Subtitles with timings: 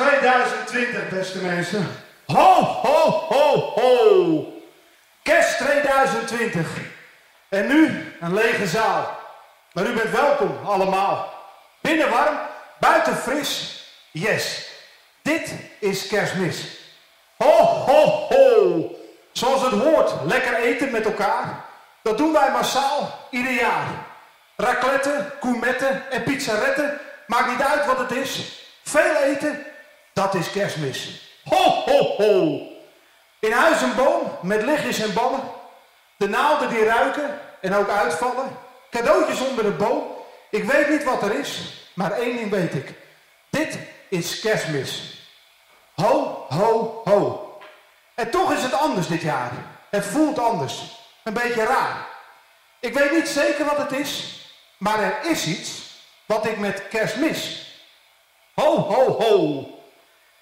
[0.00, 1.88] 2020, beste mensen.
[2.26, 4.62] Ho, ho, ho, ho.
[5.22, 6.66] Kerst 2020.
[7.48, 9.18] En nu een lege zaal.
[9.72, 11.34] Maar u bent welkom allemaal.
[11.80, 12.38] Binnen warm,
[12.78, 13.82] buiten fris.
[14.10, 14.70] Yes.
[15.22, 16.78] Dit is kerstmis.
[17.36, 18.96] Ho, ho, ho.
[19.32, 21.64] Zoals het hoort, lekker eten met elkaar.
[22.02, 23.86] Dat doen wij massaal ieder jaar.
[24.56, 27.00] Raclette, coumetten en pizzaretten.
[27.26, 28.62] Maakt niet uit wat het is.
[28.82, 29.64] Veel eten,
[30.20, 31.20] dat is kerstmis.
[31.44, 32.60] Ho, ho, ho.
[33.38, 35.40] In huis een boom met lichtjes en ballen.
[36.16, 38.56] De naalden die ruiken en ook uitvallen.
[38.90, 40.02] Cadeautjes onder de boom.
[40.50, 41.60] Ik weet niet wat er is,
[41.94, 42.92] maar één ding weet ik.
[43.50, 43.78] Dit
[44.08, 45.18] is kerstmis.
[45.94, 47.58] Ho, ho, ho.
[48.14, 49.52] En toch is het anders dit jaar.
[49.90, 50.82] Het voelt anders.
[51.24, 52.06] Een beetje raar.
[52.80, 54.40] Ik weet niet zeker wat het is,
[54.78, 55.82] maar er is iets
[56.26, 57.66] wat ik met kerst mis.
[58.54, 59.79] Ho, ho, ho.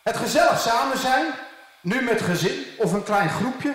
[0.08, 1.26] Het gezellig samen zijn,
[1.80, 3.74] nu met gezin of een klein groepje.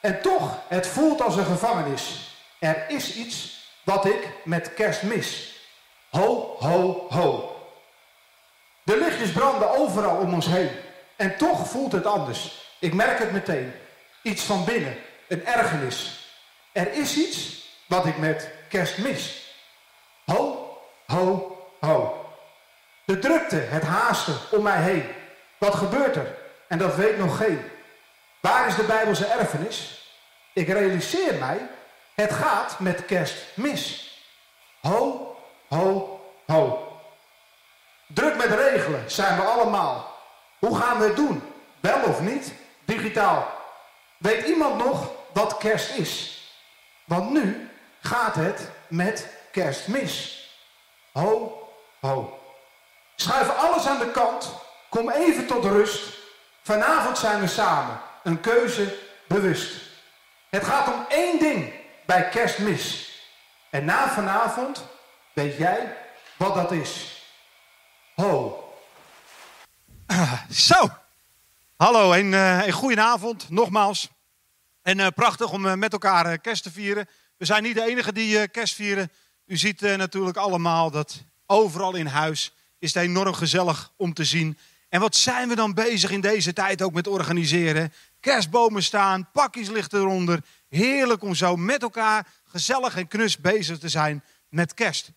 [0.00, 2.34] En toch, het voelt als een gevangenis.
[2.58, 5.56] Er is iets wat ik met kerst mis.
[6.10, 7.56] Ho, ho, ho.
[8.82, 10.70] De lichtjes branden overal om ons heen.
[11.16, 12.64] En toch voelt het anders.
[12.78, 13.72] Ik merk het meteen.
[14.22, 14.96] Iets van binnen.
[15.28, 16.28] Een ergernis.
[16.72, 19.54] Er is iets wat ik met kerst mis.
[20.24, 22.24] Ho, ho, ho.
[23.04, 25.18] De drukte, het haasten om mij heen.
[25.60, 26.36] Wat gebeurt er?
[26.68, 27.70] En dat weet nog geen.
[28.40, 30.04] Waar is de Bijbelse erfenis?
[30.52, 31.68] Ik realiseer mij,
[32.14, 34.10] het gaat met kerst mis.
[34.80, 35.36] Ho,
[35.68, 36.88] ho, ho.
[38.06, 40.18] Druk met regelen zijn we allemaal.
[40.58, 41.42] Hoe gaan we het doen?
[41.80, 42.52] Wel of niet?
[42.84, 43.48] Digitaal.
[44.16, 46.42] Weet iemand nog wat kerst is?
[47.04, 50.44] Want nu gaat het met kerst mis.
[51.12, 51.62] Ho,
[52.00, 52.38] ho.
[53.16, 54.68] Schuif alles aan de kant.
[54.90, 56.18] Kom even tot rust.
[56.62, 58.00] Vanavond zijn we samen.
[58.22, 59.82] Een keuze bewust.
[60.48, 61.72] Het gaat om één ding
[62.06, 63.12] bij kerstmis.
[63.70, 64.84] En na vanavond
[65.32, 65.96] weet jij
[66.36, 67.22] wat dat is.
[68.14, 68.64] Ho.
[70.50, 70.88] Zo.
[71.76, 74.08] Hallo en uh, een goede avond, nogmaals.
[74.82, 77.08] En uh, prachtig om uh, met elkaar kerst te vieren.
[77.36, 79.12] We zijn niet de enige die kerst vieren.
[79.46, 84.58] U ziet natuurlijk allemaal dat overal in huis is het enorm gezellig om te zien.
[84.90, 87.92] En wat zijn we dan bezig in deze tijd ook met organiseren?
[88.20, 90.44] Kerstbomen staan, pakjes lichten eronder.
[90.68, 95.10] Heerlijk om zo met elkaar gezellig en knus bezig te zijn met kerst.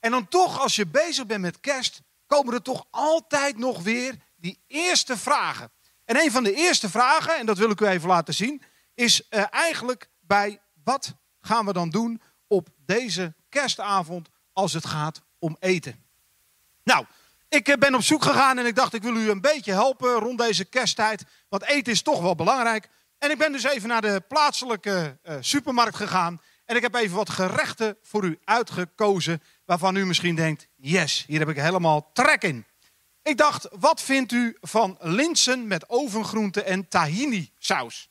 [0.00, 4.14] En dan toch, als je bezig bent met kerst, komen er toch altijd nog weer
[4.36, 5.70] die eerste vragen.
[6.04, 8.62] En een van de eerste vragen, en dat wil ik u even laten zien,
[8.94, 15.22] is uh, eigenlijk bij wat gaan we dan doen op deze kerstavond als het gaat
[15.38, 16.04] om eten.
[16.84, 17.06] Nou,
[17.54, 20.38] ik ben op zoek gegaan en ik dacht ik wil u een beetje helpen rond
[20.38, 22.88] deze kersttijd, want eten is toch wel belangrijk.
[23.18, 27.16] En ik ben dus even naar de plaatselijke uh, supermarkt gegaan en ik heb even
[27.16, 32.42] wat gerechten voor u uitgekozen waarvan u misschien denkt, yes, hier heb ik helemaal trek
[32.42, 32.66] in.
[33.22, 38.10] Ik dacht, wat vindt u van linzen met ovengroente en tahini saus?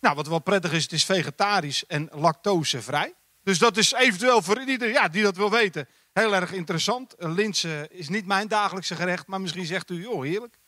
[0.00, 3.14] Nou, wat wel prettig is, het is vegetarisch en lactosevrij.
[3.42, 7.14] Dus dat is eventueel voor iedereen ja, die dat wil weten heel erg interessant.
[7.18, 10.58] Linzen is niet mijn dagelijkse gerecht, maar misschien zegt u, joh, heerlijk.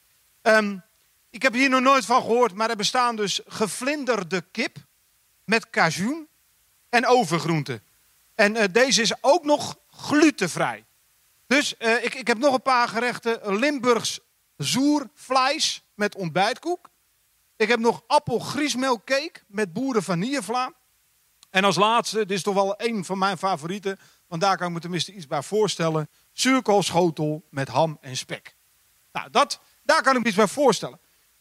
[0.42, 0.82] Um,
[1.30, 4.76] ik heb hier nog nooit van gehoord, maar er bestaan dus gevlinderde kip
[5.44, 6.28] met cajoen
[6.88, 7.82] en overgroenten.
[8.34, 10.84] En uh, deze is ook nog glutenvrij.
[11.46, 13.56] Dus uh, ik, ik heb nog een paar gerechten.
[13.56, 14.20] Limburgs
[14.56, 16.90] zoervlees met ontbijtkoek.
[17.56, 20.72] Ik heb nog appelgriesmelkcake met boeren vanillevla.
[21.50, 23.98] En als laatste, dit is toch wel een van mijn favorieten,
[24.30, 26.08] want daar kan ik me tenminste iets bij voorstellen.
[26.32, 28.56] Zuurkoolschotel met ham en spek.
[29.12, 31.00] Nou, dat, daar kan ik me iets bij voorstellen.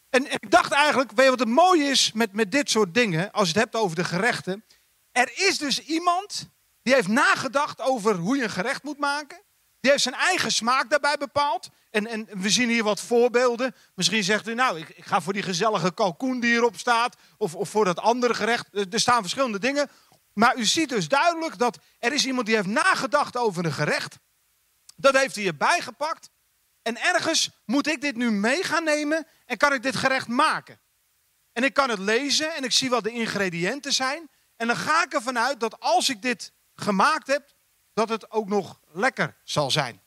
[0.09, 3.31] En ik dacht eigenlijk, weet je wat het mooie is met, met dit soort dingen,
[3.31, 4.63] als je het hebt over de gerechten.
[5.11, 6.49] Er is dus iemand
[6.81, 9.41] die heeft nagedacht over hoe je een gerecht moet maken.
[9.79, 11.69] Die heeft zijn eigen smaak daarbij bepaald.
[11.91, 13.75] En, en we zien hier wat voorbeelden.
[13.95, 17.15] Misschien zegt u, nou, ik, ik ga voor die gezellige kalkoen die hierop staat.
[17.37, 18.67] Of, of voor dat andere gerecht.
[18.71, 19.89] Er staan verschillende dingen.
[20.33, 24.17] Maar u ziet dus duidelijk dat er is iemand die heeft nagedacht over een gerecht.
[24.95, 26.29] Dat heeft hij erbij gepakt.
[26.81, 30.79] En ergens moet ik dit nu mee gaan nemen en kan ik dit gerecht maken.
[31.53, 34.29] En ik kan het lezen en ik zie wat de ingrediënten zijn.
[34.55, 37.53] En dan ga ik ervan uit dat als ik dit gemaakt heb,
[37.93, 40.01] dat het ook nog lekker zal zijn.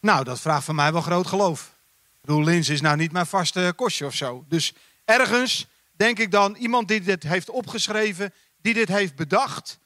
[0.00, 1.72] Nou, dat vraagt van mij wel groot geloof.
[2.14, 4.44] Ik bedoel, is nou niet mijn vaste kostje of zo.
[4.48, 4.72] Dus
[5.04, 5.66] ergens
[5.98, 9.78] denk ik dan, iemand die dit heeft opgeschreven, die dit heeft bedacht,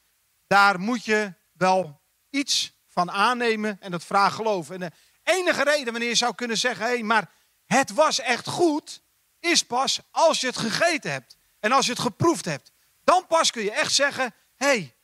[0.47, 2.01] daar moet je wel
[2.31, 4.71] iets van aannemen en dat vraag geloof.
[4.71, 4.91] En de
[5.23, 7.31] enige reden wanneer je zou kunnen zeggen, hé, hey, maar
[7.67, 9.03] het was echt goed,
[9.41, 12.73] is pas als je het gegeten hebt en als je het geproefd hebt.
[13.05, 14.97] Dan pas kun je echt zeggen, hé, hey,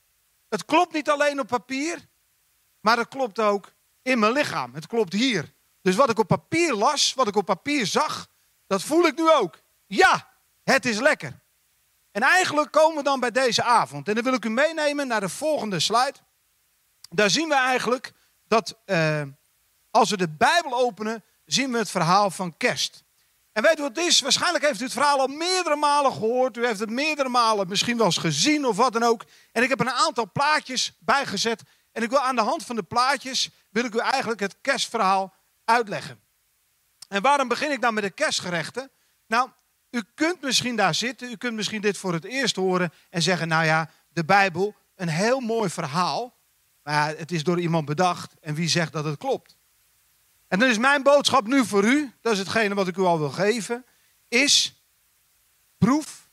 [0.49, 2.08] het klopt niet alleen op papier,
[2.81, 3.72] maar het klopt ook
[4.02, 4.75] in mijn lichaam.
[4.75, 5.52] Het klopt hier.
[5.82, 8.28] Dus wat ik op papier las, wat ik op papier zag,
[8.66, 9.60] dat voel ik nu ook.
[9.87, 10.28] Ja,
[10.73, 11.41] het is lekker.
[12.11, 14.09] En eigenlijk komen we dan bij deze avond.
[14.09, 16.15] En dan wil ik u meenemen naar de volgende slide.
[17.11, 18.12] Daar zien we eigenlijk
[18.47, 19.23] dat uh,
[19.91, 23.05] als we de Bijbel openen, zien we het verhaal van kerst.
[23.53, 24.20] En weet u wat het is?
[24.20, 26.56] Waarschijnlijk heeft u het verhaal al meerdere malen gehoord.
[26.56, 29.25] U heeft het meerdere malen misschien wel eens gezien of wat dan ook.
[29.53, 31.62] En ik heb een aantal plaatjes bijgezet.
[31.93, 35.35] En ik wil aan de hand van de plaatjes, wil ik u eigenlijk het kerstverhaal
[35.65, 36.20] uitleggen.
[37.09, 38.91] En waarom begin ik dan met de kerstgerechten?
[39.26, 39.50] Nou,
[39.90, 43.49] u kunt misschien daar zitten, u kunt misschien dit voor het eerst horen en zeggen,
[43.49, 46.37] nou ja, de Bijbel, een heel mooi verhaal,
[46.82, 49.56] maar het is door iemand bedacht en wie zegt dat het klopt?
[50.49, 53.19] En dan is mijn boodschap nu voor u, dat is hetgene wat ik u al
[53.19, 53.85] wil geven,
[54.29, 54.82] is
[55.79, 56.29] proef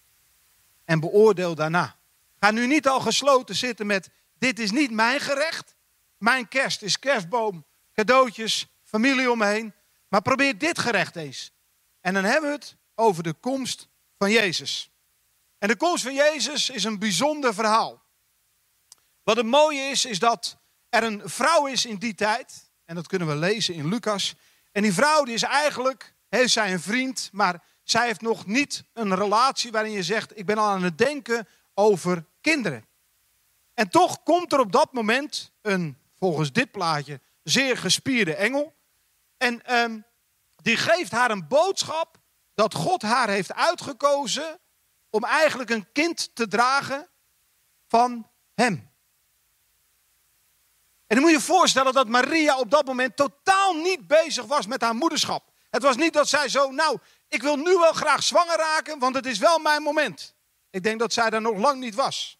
[0.85, 1.95] en beoordeel daarna.
[2.39, 5.75] Ga nu niet al gesloten zitten met, dit is niet mijn gerecht,
[6.17, 9.73] mijn kerst is kerstboom, cadeautjes, familie om me heen,
[10.07, 11.51] maar probeer dit gerecht eens.
[12.01, 13.87] En dan hebben we het over de komst
[14.17, 14.89] van Jezus.
[15.57, 18.03] En de komst van Jezus is een bijzonder verhaal.
[19.23, 20.57] Wat het mooie is, is dat
[20.89, 22.69] er een vrouw is in die tijd.
[22.85, 24.35] En dat kunnen we lezen in Lucas.
[24.71, 28.83] En die vrouw die is eigenlijk, heeft zij een vriend, maar zij heeft nog niet
[28.93, 32.85] een relatie waarin je zegt, ik ben al aan het denken over kinderen.
[33.73, 38.75] En toch komt er op dat moment een, volgens dit plaatje, zeer gespierde engel.
[39.37, 40.05] En um,
[40.61, 42.17] die geeft haar een boodschap
[42.55, 44.59] dat God haar heeft uitgekozen
[45.09, 47.09] om eigenlijk een kind te dragen
[47.87, 48.93] van hem.
[51.07, 54.67] En dan moet je je voorstellen dat Maria op dat moment totaal niet bezig was
[54.67, 55.51] met haar moederschap.
[55.69, 59.15] Het was niet dat zij zo, nou, ik wil nu wel graag zwanger raken, want
[59.15, 60.35] het is wel mijn moment.
[60.69, 62.39] Ik denk dat zij daar nog lang niet was.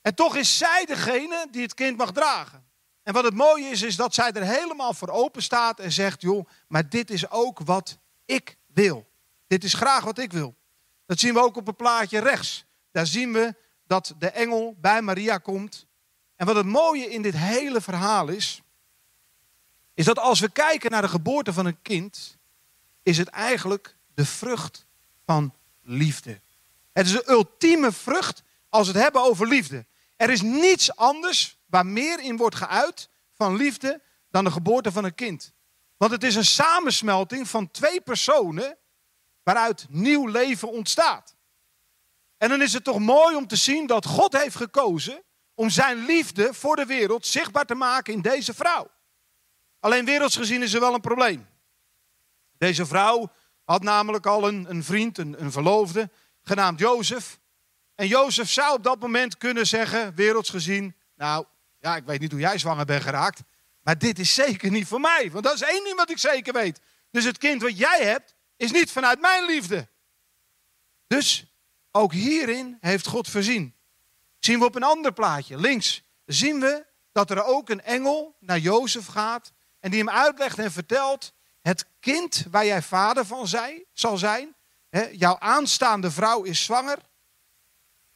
[0.00, 2.68] En toch is zij degene die het kind mag dragen.
[3.02, 6.20] En wat het mooie is, is dat zij er helemaal voor open staat en zegt,
[6.20, 9.08] joh, maar dit is ook wat ik wil.
[9.46, 10.54] Dit is graag wat ik wil.
[11.06, 12.64] Dat zien we ook op het plaatje rechts.
[12.90, 13.54] Daar zien we
[13.86, 15.86] dat de engel bij Maria komt.
[16.36, 18.62] En wat het mooie in dit hele verhaal is,
[19.94, 22.36] is dat als we kijken naar de geboorte van een kind,
[23.02, 24.86] is het eigenlijk de vrucht
[25.24, 26.40] van liefde.
[26.92, 29.86] Het is de ultieme vrucht als we het hebben over liefde.
[30.16, 34.00] Er is niets anders waar meer in wordt geuit van liefde
[34.30, 35.52] dan de geboorte van een kind.
[36.00, 38.78] Want het is een samensmelting van twee personen
[39.42, 41.36] waaruit nieuw leven ontstaat.
[42.36, 45.22] En dan is het toch mooi om te zien dat God heeft gekozen
[45.54, 48.90] om zijn liefde voor de wereld zichtbaar te maken in deze vrouw.
[49.80, 51.48] Alleen werelds gezien is er wel een probleem.
[52.58, 53.32] Deze vrouw
[53.64, 56.10] had namelijk al een, een vriend, een, een verloofde,
[56.42, 57.38] genaamd Jozef.
[57.94, 61.44] En Jozef zou op dat moment kunnen zeggen, werelds gezien, nou
[61.78, 63.42] ja, ik weet niet hoe jij zwanger bent geraakt,
[63.82, 65.30] maar dit is zeker niet voor mij.
[65.30, 66.80] Want dat is één ding wat ik zeker weet.
[67.10, 69.88] Dus het kind wat jij hebt, is niet vanuit mijn liefde.
[71.06, 71.44] Dus
[71.90, 73.74] ook hierin heeft God voorzien.
[74.38, 78.58] Zien we op een ander plaatje, links, zien we dat er ook een engel naar
[78.58, 83.84] Jozef gaat en die hem uitlegt en vertelt, het kind waar jij vader van zij,
[83.92, 84.54] zal zijn,
[84.88, 86.98] hè, jouw aanstaande vrouw is zwanger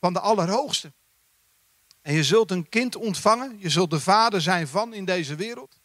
[0.01, 0.93] van de Allerhoogste.
[2.05, 3.57] En je zult een kind ontvangen.
[3.59, 5.77] Je zult de vader zijn van in deze wereld.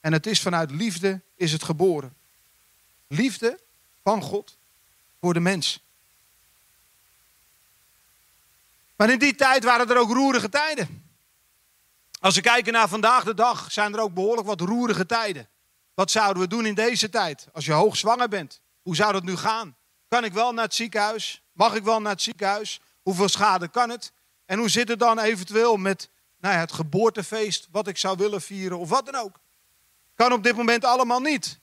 [0.00, 2.16] En het is vanuit liefde is het geboren.
[3.06, 3.60] Liefde
[4.02, 4.56] van God
[5.20, 5.80] voor de mens.
[8.96, 11.10] Maar in die tijd waren er ook roerige tijden.
[12.20, 15.48] Als we kijken naar vandaag de dag, zijn er ook behoorlijk wat roerige tijden.
[15.94, 17.46] Wat zouden we doen in deze tijd?
[17.52, 19.76] Als je hoogzwanger bent, hoe zou dat nu gaan?
[20.08, 21.42] Kan ik wel naar het ziekenhuis?
[21.52, 22.80] Mag ik wel naar het ziekenhuis?
[23.02, 24.12] Hoeveel schade kan het?
[24.46, 26.08] En hoe zit het dan eventueel met
[26.40, 29.40] nou ja, het geboortefeest, wat ik zou willen vieren of wat dan ook?
[30.14, 31.58] Kan op dit moment allemaal niet.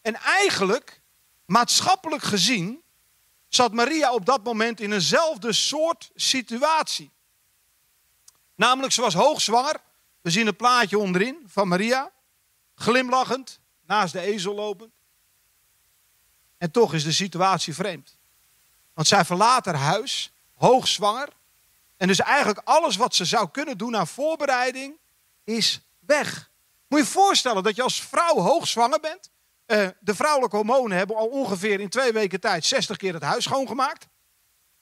[0.00, 1.00] En eigenlijk,
[1.44, 2.82] maatschappelijk gezien,
[3.48, 7.10] zat Maria op dat moment in eenzelfde soort situatie.
[8.54, 9.80] Namelijk, ze was hoogzwanger.
[10.20, 12.10] We zien het plaatje onderin van Maria.
[12.74, 14.92] Glimlachend, naast de ezel lopend.
[16.58, 18.16] En toch is de situatie vreemd.
[18.94, 21.28] Want zij verlaat haar huis, hoogzwanger.
[22.02, 24.98] En dus eigenlijk alles wat ze zou kunnen doen aan voorbereiding
[25.44, 26.50] is weg.
[26.88, 29.30] Moet je je voorstellen dat je als vrouw hoogzwanger bent.
[29.66, 33.44] Uh, de vrouwelijke hormonen hebben al ongeveer in twee weken tijd 60 keer het huis
[33.44, 34.06] schoongemaakt.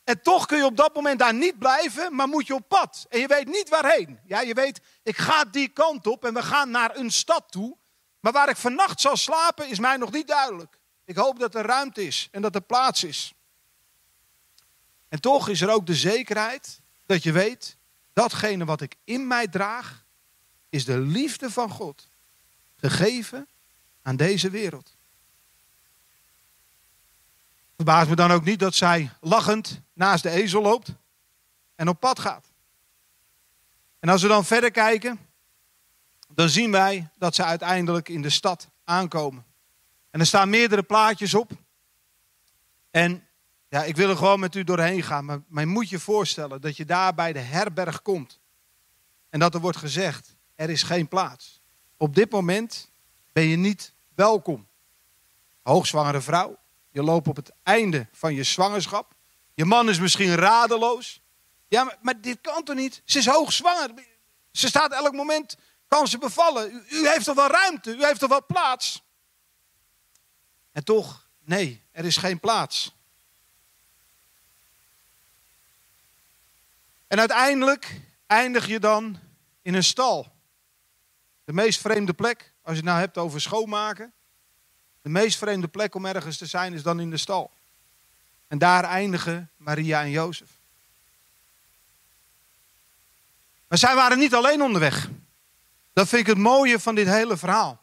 [0.04, 3.06] En toch kun je op dat moment daar niet blijven, maar moet je op pad.
[3.08, 4.20] En je weet niet waarheen.
[4.24, 7.76] Ja, je weet, ik ga die kant op en we gaan naar een stad toe.
[8.20, 10.78] Maar waar ik vannacht zal slapen is mij nog niet duidelijk.
[11.04, 13.32] Ik hoop dat er ruimte is en dat er plaats is.
[15.08, 17.76] En toch is er ook de zekerheid dat je weet,
[18.12, 20.04] datgene wat ik in mij draag,
[20.68, 22.08] is de liefde van God.
[22.76, 23.48] Gegeven
[24.02, 24.96] aan deze wereld.
[27.76, 30.92] Verbaast me dan ook niet dat zij lachend naast de ezel loopt
[31.74, 32.46] en op pad gaat.
[33.98, 35.18] En als we dan verder kijken,
[36.28, 39.44] dan zien wij dat ze uiteindelijk in de stad aankomen.
[40.10, 41.50] En er staan meerdere plaatjes op.
[42.90, 43.28] En
[43.70, 46.76] ja, ik wil er gewoon met u doorheen gaan, maar, maar moet je voorstellen dat
[46.76, 48.40] je daar bij de herberg komt.
[49.28, 51.60] En dat er wordt gezegd, er is geen plaats.
[51.96, 52.90] Op dit moment
[53.32, 54.68] ben je niet welkom.
[55.62, 56.58] Hoogzwangere vrouw,
[56.90, 59.14] je loopt op het einde van je zwangerschap.
[59.54, 61.20] Je man is misschien radeloos.
[61.68, 63.02] Ja, maar, maar dit kan toch niet?
[63.04, 63.90] Ze is hoogzwanger.
[64.52, 65.56] Ze staat elk moment,
[65.88, 66.72] kan ze bevallen.
[66.72, 67.96] U, u heeft toch wel ruimte?
[67.96, 69.02] U heeft toch wel plaats?
[70.72, 72.98] En toch, nee, er is geen plaats.
[77.10, 79.18] En uiteindelijk eindig je dan
[79.62, 80.32] in een stal.
[81.44, 84.12] De meest vreemde plek, als je het nou hebt over schoonmaken.
[85.02, 87.50] De meest vreemde plek om ergens te zijn is dan in de stal.
[88.48, 90.48] En daar eindigen Maria en Jozef.
[93.68, 95.08] Maar zij waren niet alleen onderweg.
[95.92, 97.80] Dat vind ik het mooie van dit hele verhaal.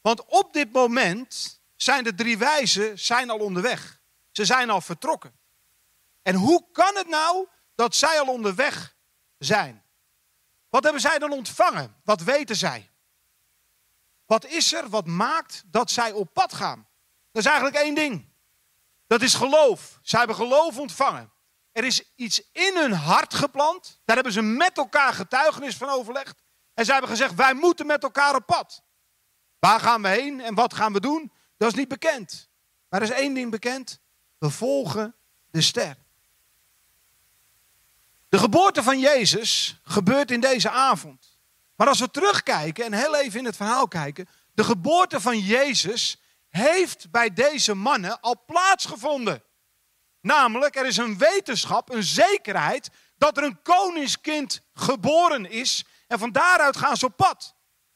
[0.00, 4.00] Want op dit moment zijn de drie wijzen zijn al onderweg.
[4.32, 5.32] Ze zijn al vertrokken.
[6.22, 8.96] En hoe kan het nou dat zij al onderweg
[9.38, 9.84] zijn?
[10.68, 11.96] Wat hebben zij dan ontvangen?
[12.04, 12.90] Wat weten zij?
[14.26, 16.88] Wat is er wat maakt dat zij op pad gaan?
[17.32, 18.28] Dat is eigenlijk één ding.
[19.06, 19.98] Dat is geloof.
[20.02, 21.32] Zij hebben geloof ontvangen.
[21.72, 24.00] Er is iets in hun hart geplant.
[24.04, 26.42] Daar hebben ze met elkaar getuigenis van overlegd.
[26.74, 28.82] En zij hebben gezegd, wij moeten met elkaar op pad.
[29.58, 31.32] Waar gaan we heen en wat gaan we doen?
[31.56, 32.48] Dat is niet bekend.
[32.88, 34.00] Maar er is één ding bekend.
[34.38, 35.16] We volgen
[35.50, 36.05] de ster.
[38.28, 41.38] De geboorte van Jezus gebeurt in deze avond.
[41.76, 46.20] Maar als we terugkijken en heel even in het verhaal kijken, de geboorte van Jezus
[46.48, 49.42] heeft bij deze mannen al plaatsgevonden.
[50.20, 56.32] Namelijk, er is een wetenschap, een zekerheid dat er een koningskind geboren is en van
[56.32, 57.54] daaruit gaan ze op pad.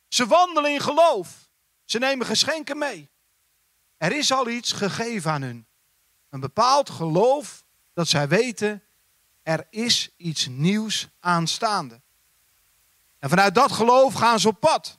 [0.08, 1.49] Ze wandelen in geloof.
[1.84, 3.10] Ze nemen geschenken mee.
[3.96, 5.66] Er is al iets gegeven aan hun.
[6.30, 8.82] Een bepaald geloof dat zij weten,
[9.50, 12.00] er is iets nieuws aanstaande.
[13.19, 14.99] En vanuit dat geloof gaan ze op pad.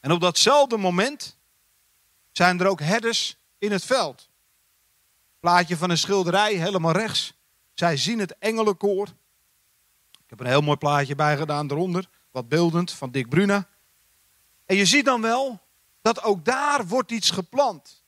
[0.00, 1.36] En op datzelfde moment
[2.32, 4.28] zijn er ook herders in het veld.
[5.40, 7.32] Plaatje van een schilderij, helemaal rechts.
[7.74, 9.06] Zij zien het engelenkoor.
[10.10, 13.68] Ik heb een heel mooi plaatje bijgedaan eronder, wat beeldend, van Dick Bruna.
[14.64, 15.60] En je ziet dan wel
[16.00, 18.04] dat ook daar wordt iets geplant.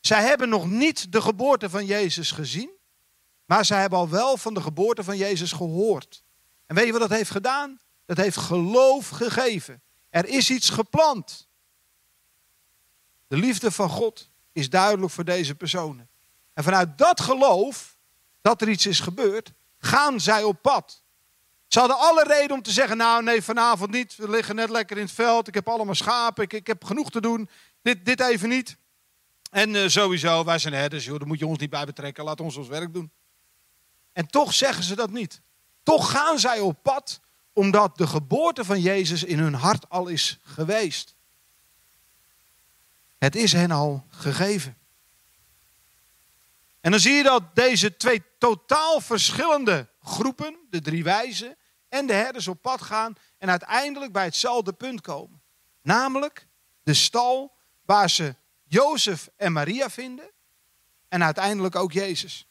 [0.00, 2.70] Zij hebben nog niet de geboorte van Jezus gezien,
[3.44, 6.22] maar zij hebben al wel van de geboorte van Jezus gehoord.
[6.66, 7.80] En weet je wat dat heeft gedaan?
[8.06, 9.82] Dat heeft geloof gegeven.
[10.10, 11.48] Er is iets geplant.
[13.26, 16.08] De liefde van God is duidelijk voor deze personen.
[16.52, 17.96] En vanuit dat geloof,
[18.40, 21.02] dat er iets is gebeurd, gaan zij op pad.
[21.68, 24.16] Ze hadden alle reden om te zeggen, nou nee, vanavond niet.
[24.16, 25.48] We liggen net lekker in het veld.
[25.48, 26.44] Ik heb allemaal schapen.
[26.44, 27.48] Ik, ik heb genoeg te doen.
[27.82, 28.76] Dit, dit even niet.
[29.50, 32.24] En uh, sowieso, wij zijn herders, joh, daar moet je ons niet bij betrekken.
[32.24, 33.10] Laat ons ons werk doen.
[34.14, 35.40] En toch zeggen ze dat niet.
[35.82, 37.20] Toch gaan zij op pad
[37.52, 41.14] omdat de geboorte van Jezus in hun hart al is geweest.
[43.18, 44.76] Het is hen al gegeven.
[46.80, 51.56] En dan zie je dat deze twee totaal verschillende groepen, de drie wijzen
[51.88, 55.42] en de herders op pad gaan en uiteindelijk bij hetzelfde punt komen.
[55.82, 56.46] Namelijk
[56.82, 60.30] de stal waar ze Jozef en Maria vinden
[61.08, 62.48] en uiteindelijk ook Jezus.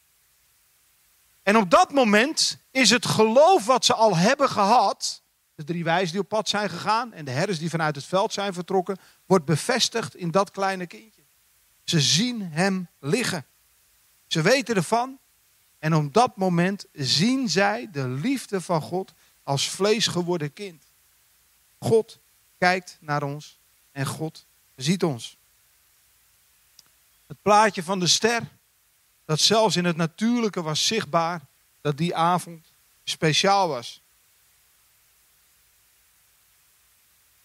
[1.43, 5.21] En op dat moment is het geloof wat ze al hebben gehad,
[5.55, 8.33] de drie wijzen die op pad zijn gegaan en de herders die vanuit het veld
[8.33, 11.21] zijn vertrokken, wordt bevestigd in dat kleine kindje.
[11.83, 13.45] Ze zien hem liggen.
[14.27, 15.19] Ze weten ervan.
[15.79, 20.83] En op dat moment zien zij de liefde van God als vlees geworden kind.
[21.79, 22.19] God
[22.57, 23.57] kijkt naar ons
[23.91, 24.45] en God
[24.75, 25.38] ziet ons.
[27.27, 28.41] Het plaatje van de ster
[29.25, 31.41] dat zelfs in het natuurlijke was zichtbaar
[31.81, 32.71] dat die avond
[33.03, 34.01] speciaal was.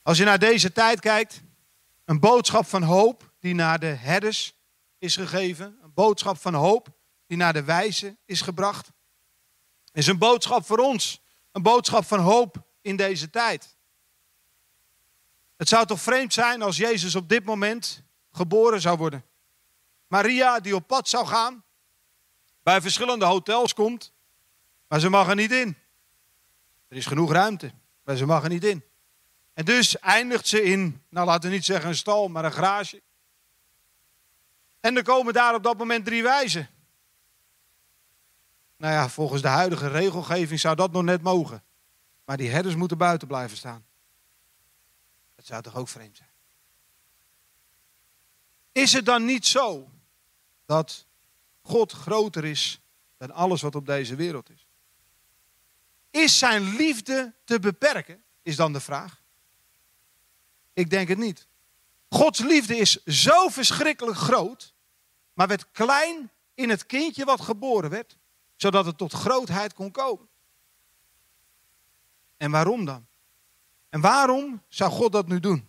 [0.03, 1.41] Als je naar deze tijd kijkt,
[2.05, 4.55] een boodschap van hoop die naar de herders
[4.99, 6.89] is gegeven, een boodschap van hoop
[7.27, 8.91] die naar de wijze is gebracht.
[9.93, 11.21] Is een boodschap voor ons.
[11.53, 13.77] Een boodschap van hoop in deze tijd.
[15.57, 19.25] Het zou toch vreemd zijn als Jezus op dit moment geboren zou worden.
[20.07, 21.65] Maria die op pad zou gaan,
[22.69, 24.13] bij verschillende hotels komt,
[24.89, 25.77] maar ze mag er niet in.
[26.89, 27.73] Er is genoeg ruimte,
[28.03, 28.85] maar ze mag er niet in.
[29.55, 33.03] En dus eindigt ze in, nou laten we niet zeggen een stal, maar een garage.
[34.81, 36.71] En er komen daar op dat moment drie wijzen.
[38.77, 41.65] Nou ja, volgens de huidige regelgeving zou dat nog net mogen.
[42.25, 43.87] Maar die herders moeten buiten blijven staan.
[45.37, 46.31] Dat zou toch ook vreemd zijn?
[48.73, 49.91] Is het dan niet zo
[50.67, 51.08] dat
[51.69, 52.81] God groter is
[53.17, 54.67] dan alles wat op deze wereld is?
[56.11, 58.23] Is zijn liefde te beperken?
[58.43, 59.23] Is dan de vraag.
[60.73, 61.47] Ik denk het niet.
[62.09, 64.75] Gods liefde is zo verschrikkelijk groot,
[65.33, 68.19] maar werd klein in het kindje wat geboren werd,
[68.57, 70.29] zodat het tot grootheid kon komen.
[72.37, 73.07] En waarom dan?
[73.89, 75.69] En waarom zou God dat nu doen?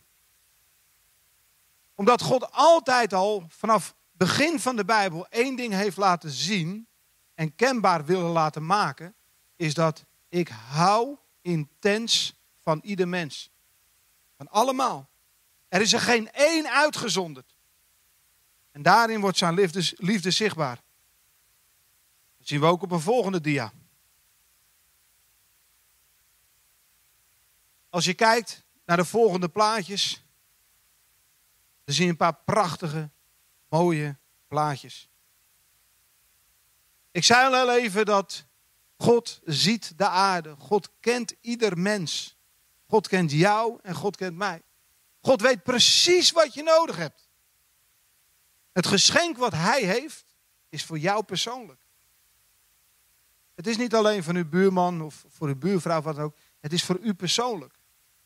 [1.96, 6.88] Omdat God altijd al vanaf begin van de Bijbel één ding heeft laten zien
[7.34, 9.16] en kenbaar willen laten maken,
[9.56, 13.52] is dat ik hou intens van ieder mens.
[14.38, 15.10] Van allemaal.
[15.68, 17.56] Er is er geen één uitgezonderd.
[18.72, 20.82] En daarin wordt zijn liefde, liefde zichtbaar.
[22.38, 23.72] Dat zien we ook op een volgende dia.
[27.90, 30.24] Als je kijkt naar de volgende plaatjes,
[31.84, 33.10] dan zie je een paar prachtige,
[33.70, 35.10] mooie plaatjes.
[37.12, 38.46] Ik zei al even dat
[38.98, 40.56] God ziet de aarde.
[40.56, 42.38] God kent ieder mens.
[42.88, 44.62] God kent jou en God kent mij.
[45.22, 47.30] God weet precies wat je nodig hebt.
[48.72, 50.36] Het geschenk wat Hij heeft,
[50.70, 51.82] is voor jou persoonlijk.
[53.56, 56.36] Het is niet alleen van uw buurman of voor uw buurvrouw, wat ook.
[56.60, 57.80] Het is voor u persoonlijk.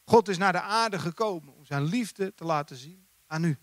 [0.06, 3.58] God is naar de aarde gekomen om zijn liefde te laten zien aan u.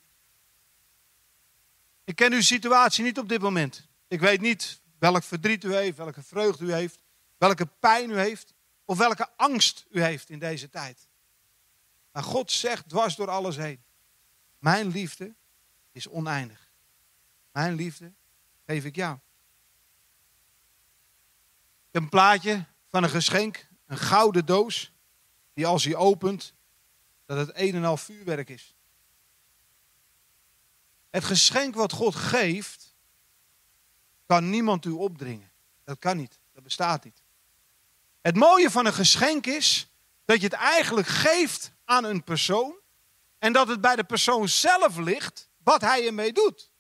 [2.11, 3.89] Ik ken uw situatie niet op dit moment.
[4.09, 6.99] Ik weet niet welk verdriet u heeft, welke vreugde u heeft,
[7.39, 11.09] welke pijn u heeft of welke angst u heeft in deze tijd.
[12.13, 13.83] Maar God zegt dwars door alles heen:
[14.59, 15.35] Mijn liefde
[15.93, 16.71] is oneindig.
[17.53, 18.13] Mijn liefde
[18.67, 19.15] geef ik jou.
[21.87, 24.93] Ik heb een plaatje van een geschenk, een gouden doos
[25.53, 26.55] die als hij opent,
[27.27, 28.75] dat het een en al vuurwerk is.
[31.11, 32.95] Het geschenk wat God geeft,
[34.27, 35.51] kan niemand u opdringen.
[35.85, 36.39] Dat kan niet.
[36.53, 37.23] Dat bestaat niet.
[38.21, 39.91] Het mooie van een geschenk is
[40.25, 42.75] dat je het eigenlijk geeft aan een persoon
[43.39, 46.71] en dat het bij de persoon zelf ligt wat hij ermee doet.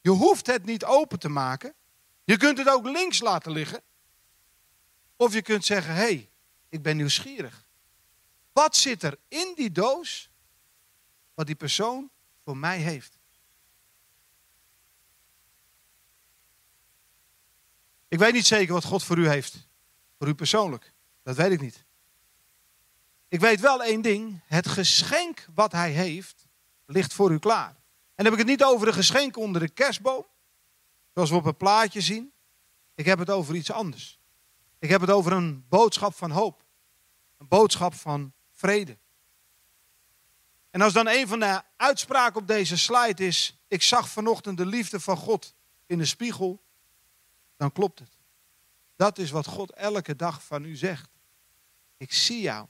[0.00, 1.74] Je hoeft het niet open te maken.
[2.24, 3.82] Je kunt het ook links laten liggen.
[5.16, 6.30] Of je kunt zeggen: hé, hey,
[6.68, 7.66] ik ben nieuwsgierig.
[8.52, 10.30] Wat zit er in die doos
[11.34, 12.10] wat die persoon
[12.44, 13.18] voor mij heeft?
[18.14, 19.68] Ik weet niet zeker wat God voor u heeft.
[20.18, 20.92] Voor u persoonlijk.
[21.22, 21.84] Dat weet ik niet.
[23.28, 24.40] Ik weet wel één ding.
[24.46, 26.46] Het geschenk wat hij heeft,
[26.86, 27.68] ligt voor u klaar.
[27.68, 27.74] En
[28.14, 30.26] dan heb ik het niet over een geschenk onder de kerstboom.
[31.14, 32.32] Zoals we op het plaatje zien.
[32.94, 34.18] Ik heb het over iets anders.
[34.78, 36.64] Ik heb het over een boodschap van hoop.
[37.38, 38.98] Een boodschap van vrede.
[40.70, 44.66] En als dan een van de uitspraken op deze slide is: Ik zag vanochtend de
[44.66, 45.54] liefde van God
[45.86, 46.63] in de spiegel,
[47.56, 48.18] dan klopt het.
[48.96, 51.10] Dat is wat God elke dag van u zegt.
[51.96, 52.66] Ik zie jou.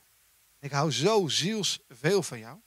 [0.59, 2.59] Ik hou zo zielsveel van jou.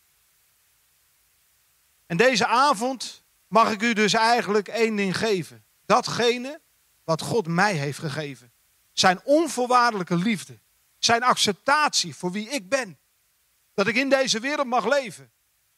[2.06, 5.64] En deze avond mag ik u dus eigenlijk één ding geven.
[5.86, 6.60] Datgene
[7.04, 8.52] wat God mij heeft gegeven.
[8.92, 10.58] Zijn onvoorwaardelijke liefde.
[10.98, 12.98] Zijn acceptatie voor wie ik ben.
[13.74, 15.30] Dat ik in deze wereld mag leven.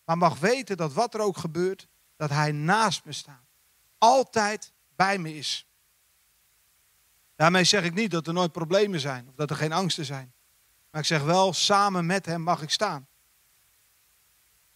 [0.04, 3.44] Maar mag weten dat wat er ook gebeurt, dat Hij naast me staat.
[3.98, 5.66] Altijd bij me is.
[7.40, 10.32] Daarmee zeg ik niet dat er nooit problemen zijn of dat er geen angsten zijn.
[10.90, 13.08] Maar ik zeg wel, samen met Hem mag ik staan.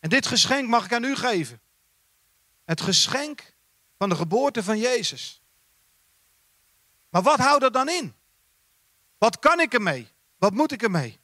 [0.00, 1.60] En dit geschenk mag ik aan u geven.
[2.64, 3.54] Het geschenk
[3.98, 5.42] van de geboorte van Jezus.
[7.08, 8.14] Maar wat houdt dat dan in?
[9.18, 10.08] Wat kan ik ermee?
[10.36, 11.20] Wat moet ik ermee?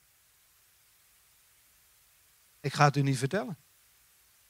[2.61, 3.59] Ik ga het u niet vertellen.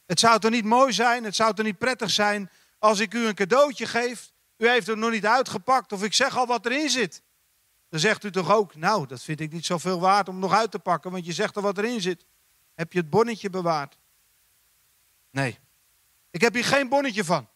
[0.07, 3.27] Het zou toch niet mooi zijn, het zou toch niet prettig zijn als ik u
[3.27, 4.33] een cadeautje geef.
[4.61, 7.23] U heeft het nog niet uitgepakt of ik zeg al wat erin zit.
[7.89, 10.71] Dan zegt u toch ook, nou dat vind ik niet zoveel waard om nog uit
[10.71, 12.25] te pakken, want je zegt al wat erin zit.
[12.75, 13.99] Heb je het bonnetje bewaard?
[15.31, 15.59] Nee,
[16.31, 17.49] ik heb hier geen bonnetje van.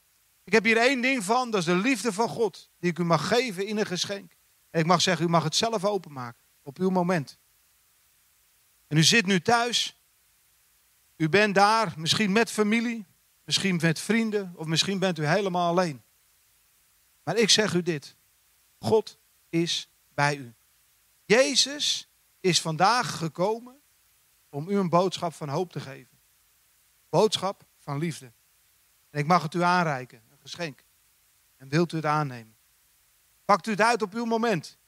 [0.44, 3.04] Ik heb hier één ding van, dat is de liefde van God, die ik u
[3.04, 4.36] mag geven in een geschenk.
[4.70, 7.38] En ik mag zeggen, u mag het zelf openmaken, op uw moment.
[8.86, 10.00] En u zit nu thuis,
[11.16, 13.06] u bent daar, misschien met familie,
[13.44, 16.03] misschien met vrienden, of misschien bent u helemaal alleen.
[17.24, 18.16] Maar ik zeg u dit,
[18.78, 20.54] God is bij u.
[21.24, 22.08] Jezus
[22.40, 23.80] is vandaag gekomen
[24.48, 26.18] om u een boodschap van hoop te geven.
[27.08, 28.32] Boodschap van liefde.
[29.10, 30.84] En ik mag het u aanreiken, een geschenk.
[31.56, 32.56] En wilt u het aannemen?
[33.44, 34.78] Pakt u het uit op uw moment.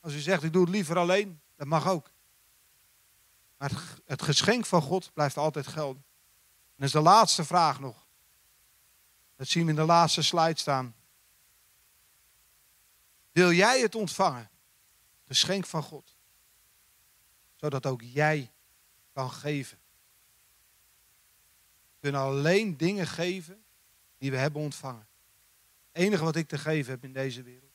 [0.00, 2.10] Als u zegt, ik doe het liever alleen, dat mag ook.
[3.58, 3.72] Maar
[4.04, 6.04] het geschenk van God blijft altijd gelden.
[6.68, 8.06] En dat is de laatste vraag nog.
[9.36, 10.94] Dat zien we in de laatste slide staan.
[13.36, 14.50] Wil jij het ontvangen?
[15.24, 16.16] Geschenk van God.
[17.56, 18.52] Zodat ook jij
[19.12, 19.78] kan geven.
[21.92, 23.64] We kunnen alleen dingen geven
[24.18, 25.06] die we hebben ontvangen.
[25.92, 27.72] Het enige wat ik te geven heb in deze wereld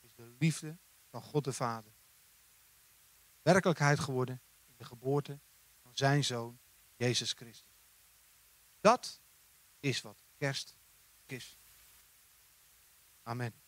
[0.00, 0.76] is de liefde
[1.10, 1.92] van God de Vader.
[3.42, 5.38] Werkelijkheid geworden in de geboorte
[5.82, 6.58] van zijn zoon,
[6.96, 7.76] Jezus Christus.
[8.80, 9.20] Dat
[9.80, 10.74] is wat kerst
[11.26, 11.56] is.
[13.22, 13.66] Amen.